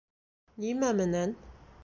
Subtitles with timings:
[0.63, 1.37] Нимә менән?